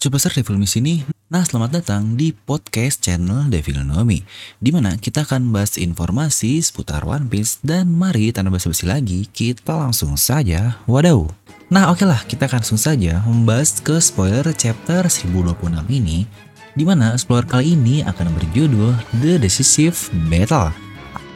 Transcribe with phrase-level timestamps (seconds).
[0.00, 0.94] Superstar Devil di sini.
[1.28, 4.24] Nah, selamat datang di podcast channel Devil Nomi,
[4.56, 9.76] di mana kita akan bahas informasi seputar One Piece dan mari tanpa basa-basi lagi, kita
[9.76, 10.80] langsung saja.
[10.88, 11.28] Wadaw.
[11.68, 16.24] Nah, oke lah, kita akan langsung saja membahas ke spoiler chapter 1026 ini,
[16.72, 20.00] di mana spoiler kali ini akan berjudul The Decisive
[20.32, 20.72] Battle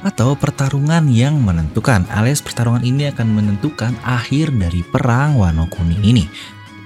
[0.00, 6.24] atau pertarungan yang menentukan alias pertarungan ini akan menentukan akhir dari perang Wano Kuni ini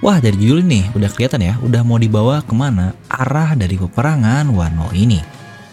[0.01, 4.49] Wah dari judul ini udah kelihatan ya, udah mau dibawa ke mana arah dari peperangan
[4.49, 5.21] Wano ini.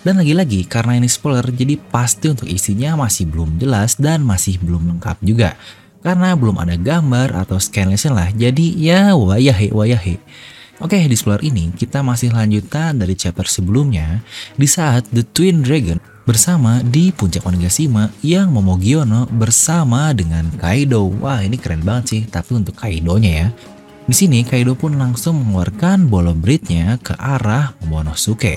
[0.05, 4.85] Dan lagi-lagi karena ini spoiler jadi pasti untuk isinya masih belum jelas dan masih belum
[4.85, 5.57] lengkap juga.
[6.05, 10.21] Karena belum ada gambar atau scan lah, jadi ya wayahe wayahe.
[10.85, 14.21] Oke, di spoiler ini kita masih lanjutan dari chapter sebelumnya
[14.61, 15.97] di saat The Twin Dragon
[16.29, 21.09] bersama di puncak Onigashima yang Momogiono bersama dengan Kaido.
[21.17, 23.49] Wah, ini keren banget sih, tapi untuk Kaidonya ya.
[24.09, 28.57] Di sini Kaido pun langsung mengeluarkan bola britnya ke arah Momonosuke.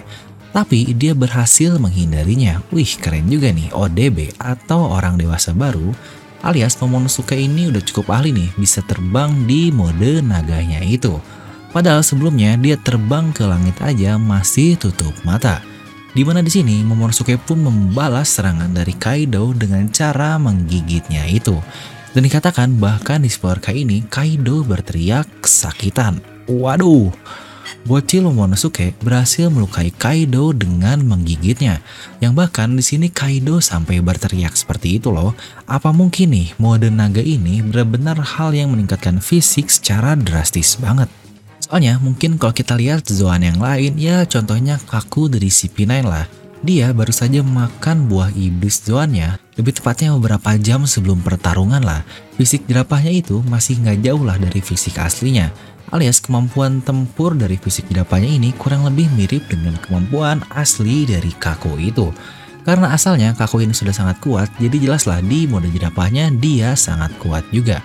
[0.56, 2.64] Tapi dia berhasil menghindarinya.
[2.72, 5.92] Wih keren juga nih ODB atau orang dewasa baru
[6.40, 11.20] alias Momonosuke ini udah cukup ahli nih bisa terbang di mode naganya itu.
[11.76, 15.60] Padahal sebelumnya dia terbang ke langit aja masih tutup mata.
[16.12, 21.56] Di mana di sini Momonosuke pun membalas serangan dari Kaido dengan cara menggigitnya itu.
[22.12, 26.20] Dan dikatakan bahkan di spoiler kali ini Kaido berteriak kesakitan.
[26.44, 27.08] Waduh,
[27.88, 31.80] bocil Momonosuke berhasil melukai Kaido dengan menggigitnya.
[32.20, 35.32] Yang bahkan di sini Kaido sampai berteriak seperti itu loh.
[35.64, 41.08] Apa mungkin nih mode naga ini benar-benar hal yang meningkatkan fisik secara drastis banget?
[41.64, 46.94] Soalnya mungkin kalau kita lihat Zoan yang lain ya contohnya Kaku dari CP9 lah dia
[46.94, 52.06] baru saja makan buah iblis zoannya, lebih tepatnya beberapa jam sebelum pertarungan lah.
[52.38, 55.50] Fisik jerapahnya itu masih nggak jauh lah dari fisik aslinya.
[55.90, 61.82] Alias kemampuan tempur dari fisik jerapahnya ini kurang lebih mirip dengan kemampuan asli dari Kako
[61.82, 62.14] itu.
[62.62, 67.44] Karena asalnya Kako ini sudah sangat kuat, jadi jelaslah di mode jerapahnya dia sangat kuat
[67.50, 67.82] juga.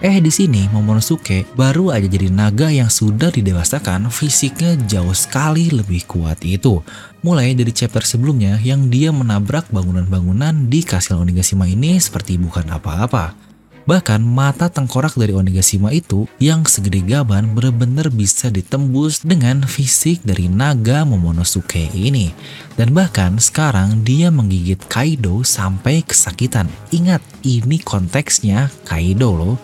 [0.00, 6.08] Eh di sini Momonosuke baru aja jadi naga yang sudah didewasakan fisiknya jauh sekali lebih
[6.08, 6.80] kuat itu.
[7.20, 13.36] Mulai dari chapter sebelumnya yang dia menabrak bangunan-bangunan di Kastil Onigashima ini seperti bukan apa-apa.
[13.84, 20.48] Bahkan mata tengkorak dari Onigashima itu yang segede gaban benar-benar bisa ditembus dengan fisik dari
[20.48, 22.32] naga Momonosuke ini.
[22.72, 26.72] Dan bahkan sekarang dia menggigit Kaido sampai kesakitan.
[26.88, 29.60] Ingat, ini konteksnya Kaido loh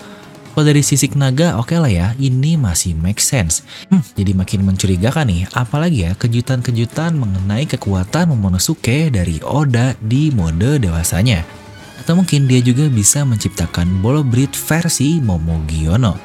[0.57, 3.61] kalau dari sisik naga oke okay lah ya, ini masih make sense.
[3.93, 10.81] Hmm, jadi makin mencurigakan nih, apalagi ya kejutan-kejutan mengenai kekuatan Momonosuke dari Oda di mode
[10.81, 11.45] dewasanya.
[12.01, 16.17] Atau mungkin dia juga bisa menciptakan bolo breed versi Momogiono.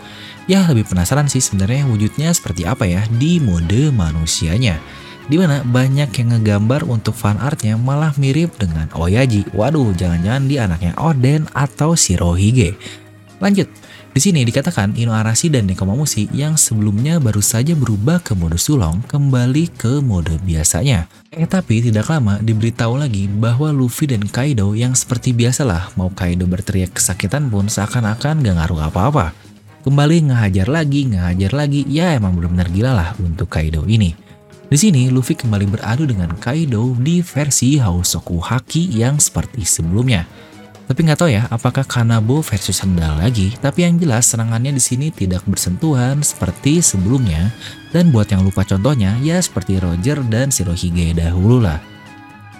[0.47, 4.80] Ya lebih penasaran sih sebenarnya wujudnya seperti apa ya di mode manusianya.
[5.28, 9.52] Di mana banyak yang ngegambar untuk fan artnya malah mirip dengan Oyaji.
[9.52, 12.80] Waduh, jangan-jangan di anaknya Oden atau Shirohige.
[13.44, 13.68] Lanjut,
[14.12, 19.00] di sini dikatakan Ino Arashi dan Nekomamushi yang sebelumnya baru saja berubah ke mode sulong
[19.08, 21.08] kembali ke mode biasanya.
[21.32, 26.44] Eh tapi tidak lama diberitahu lagi bahwa Luffy dan Kaido yang seperti biasalah mau Kaido
[26.44, 29.32] berteriak kesakitan pun seakan-akan gak ngaruh apa-apa.
[29.88, 34.14] Kembali ngehajar lagi, ngehajar lagi, ya emang benar-benar gila lah untuk Kaido ini.
[34.68, 40.28] Di sini Luffy kembali beradu dengan Kaido di versi Hausoku Haki yang seperti sebelumnya.
[40.88, 45.08] Tapi nggak tahu ya apakah Kanabo versus sendal lagi, tapi yang jelas serangannya di sini
[45.14, 47.53] tidak bersentuhan seperti sebelumnya.
[47.92, 51.80] Dan buat yang lupa contohnya, ya seperti Roger dan Shirohige dahulu lah.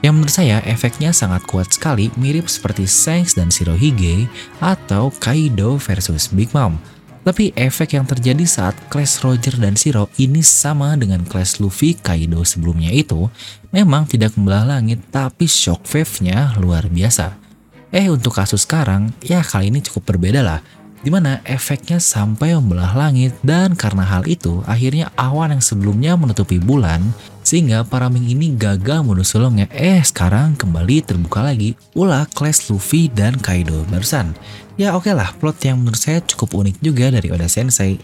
[0.02, 4.26] Yang menurut saya efeknya sangat kuat sekali mirip seperti Shanks dan Shirohige
[4.58, 6.82] atau Kaido versus Big Mom.
[7.22, 12.42] Tapi efek yang terjadi saat Clash Roger dan Shiro ini sama dengan Clash Luffy Kaido
[12.42, 13.30] sebelumnya itu
[13.70, 17.51] memang tidak membelah langit tapi shockwave-nya luar biasa.
[17.92, 20.64] Eh untuk kasus sekarang, ya kali ini cukup berbeda lah.
[21.02, 26.62] Di mana efeknya sampai membelah langit dan karena hal itu akhirnya awan yang sebelumnya menutupi
[26.62, 27.02] bulan
[27.42, 33.10] sehingga para Ming ini gagal mode sulungnya eh sekarang kembali terbuka lagi ulah Clash Luffy
[33.10, 34.38] dan Kaido barusan.
[34.78, 37.98] Ya oke okay lah plot yang menurut saya cukup unik juga dari Oda Sensei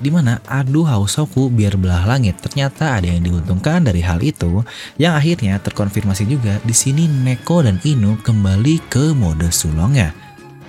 [0.00, 4.64] di mana adu Hausoku biar belah langit ternyata ada yang diuntungkan dari hal itu
[4.96, 10.16] yang akhirnya terkonfirmasi juga di sini Neko dan Inu kembali ke mode sulongnya.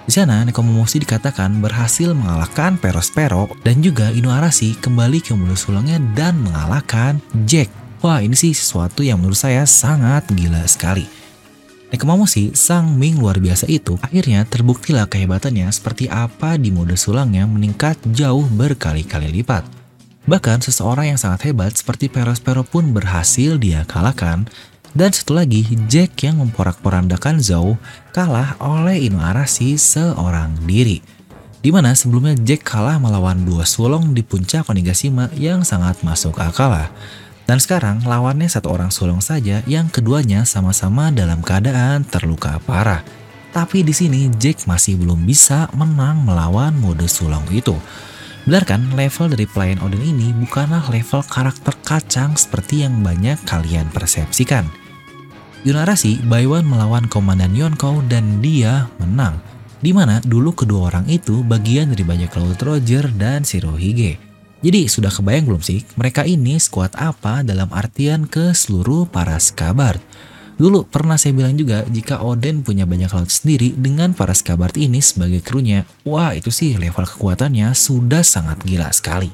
[0.03, 6.35] Di sana Nekomomoshi dikatakan berhasil mengalahkan Perospero dan juga Inuarashi kembali ke mode sulongnya dan
[6.43, 7.71] mengalahkan Jack.
[8.03, 11.20] Wah ini sih sesuatu yang menurut saya sangat gila sekali.
[11.91, 17.99] Nekomamushi, sang Ming luar biasa itu, akhirnya terbuktilah kehebatannya seperti apa di mode sulangnya meningkat
[18.15, 19.67] jauh berkali-kali lipat.
[20.23, 24.47] Bahkan seseorang yang sangat hebat seperti Perospero pun berhasil dia kalahkan.
[24.95, 27.75] Dan satu lagi, Jack yang memporak-porandakan Zhou
[28.15, 31.03] kalah oleh Inuarashi seorang diri.
[31.59, 36.87] Di mana sebelumnya Jack kalah melawan dua sulong di puncak Onigashima yang sangat masuk akal.
[37.49, 43.03] Dan sekarang lawannya satu orang sulong saja yang keduanya sama-sama dalam keadaan terluka parah.
[43.51, 47.75] Tapi di sini Jack masih belum bisa menang melawan mode sulong itu.
[48.47, 53.91] Benar kan, level dari pelayan Odin ini bukanlah level karakter kacang seperti yang banyak kalian
[53.93, 54.65] persepsikan.
[55.61, 59.37] Yunarasi Baiwan melawan Komandan Yonkou dan dia menang.
[59.77, 64.30] Di mana dulu kedua orang itu bagian dari bajak laut Roger dan Shirohige.
[64.61, 69.97] Jadi sudah kebayang belum sih mereka ini skuad apa dalam artian ke seluruh para skabard?
[70.61, 75.01] Dulu pernah saya bilang juga jika Odin punya banyak laut sendiri dengan para skabard ini
[75.01, 79.33] sebagai krunya, wah itu sih level kekuatannya sudah sangat gila sekali.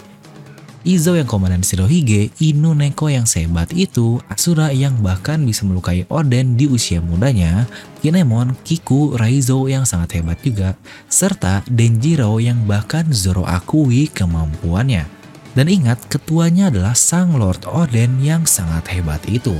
[0.87, 6.55] Izo yang komandan Shirohige, Inu Neko yang sehebat itu, Asura yang bahkan bisa melukai Oden
[6.55, 7.67] di usia mudanya,
[7.99, 10.79] Kinemon, Kiku, Raizo yang sangat hebat juga,
[11.11, 15.16] serta Denjiro yang bahkan Zoro akui kemampuannya.
[15.57, 19.57] Dan ingat, ketuanya adalah sang Lord Oden yang sangat hebat itu.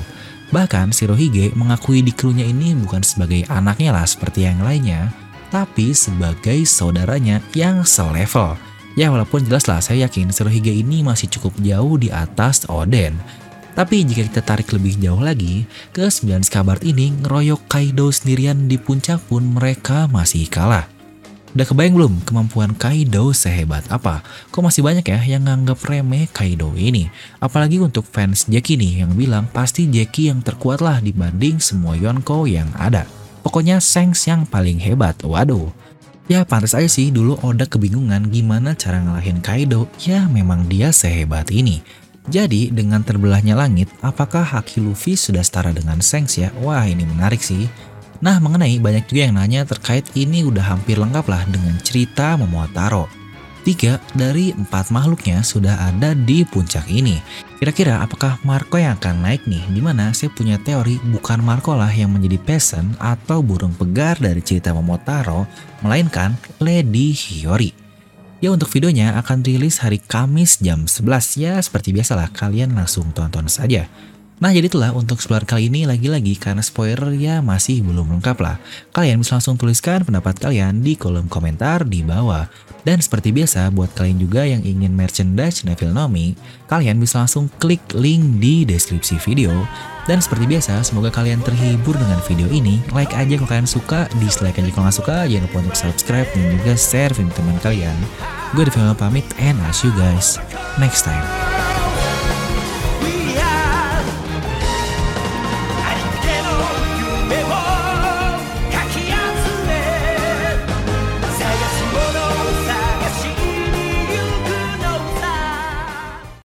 [0.53, 5.09] Bahkan Shirohige mengakui di krunya ini bukan sebagai anaknya lah seperti yang lainnya,
[5.49, 8.53] tapi sebagai saudaranya yang selevel.
[8.93, 13.17] Ya walaupun jelas lah saya yakin Shirohige ini masih cukup jauh di atas Oden.
[13.73, 15.65] Tapi jika kita tarik lebih jauh lagi,
[15.97, 20.96] ke 9 Skabard ini ngeroyok Kaido sendirian di puncak pun mereka masih kalah.
[21.57, 24.21] Udah kebayang belum kemampuan Kaido sehebat apa?
[24.53, 27.09] Kok masih banyak ya yang nganggap remeh Kaido ini?
[27.41, 32.45] Apalagi untuk fans Jackie nih yang bilang pasti Jackie yang terkuat lah dibanding semua Yonko
[32.45, 33.09] yang ada.
[33.41, 35.73] Pokoknya Shanks yang paling hebat, waduh.
[36.29, 41.49] Ya pantas aja sih dulu Oda kebingungan gimana cara ngalahin Kaido, ya memang dia sehebat
[41.49, 41.81] ini.
[42.29, 46.53] Jadi dengan terbelahnya langit, apakah Haki Luffy sudah setara dengan Shanks ya?
[46.61, 47.65] Wah ini menarik sih.
[48.17, 53.05] Nah mengenai banyak juga yang nanya terkait ini udah hampir lengkap lah dengan cerita Momotaro.
[53.61, 57.19] Tiga dari empat makhluknya sudah ada di puncak ini.
[57.59, 59.59] Kira-kira apakah Marco yang akan naik nih?
[59.67, 64.39] Di mana saya punya teori bukan Marco lah yang menjadi peasant atau burung pegar dari
[64.39, 65.43] cerita Momotaro,
[65.83, 67.75] melainkan Lady Hiyori.
[68.39, 73.51] Ya untuk videonya akan rilis hari Kamis jam 11 ya seperti biasalah kalian langsung tonton
[73.51, 73.89] saja.
[74.37, 78.61] Nah jadi itulah untuk spoiler kali ini lagi-lagi karena spoiler ya masih belum lengkap lah.
[78.93, 82.45] Kalian bisa langsung tuliskan pendapat kalian di kolom komentar di bawah.
[82.85, 86.37] Dan seperti biasa buat kalian juga yang ingin merchandise Neville Nomi,
[86.69, 89.51] kalian bisa langsung klik link di deskripsi video.
[90.05, 92.79] Dan seperti biasa semoga kalian terhibur dengan video ini.
[92.93, 96.45] Like aja kalau kalian suka, dislike aja kalau nggak suka, jangan lupa untuk subscribe dan
[96.61, 97.97] juga share video teman kalian.
[98.55, 100.39] Gue Devil pamit and see you guys
[100.79, 101.66] next time.